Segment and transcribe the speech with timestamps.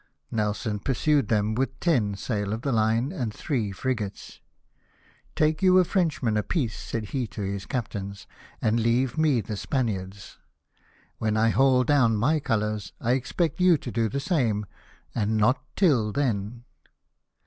[0.31, 4.41] Nelson pursued them with ten sail of the line and three frigates.''
[5.35, 8.25] Take you a Frenchman apiece," said he to his captains,"
[8.63, 10.39] and leave me the Spaniards;
[11.19, 14.65] when I haul down my colours I expect you to do the same—
[15.13, 16.63] and not till then."